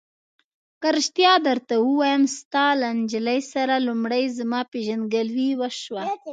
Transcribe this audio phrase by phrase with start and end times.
[0.81, 6.03] که رښتیا درته ووایم، ستا له نجلۍ سره لومړی زما پېژندګلوي وشوه.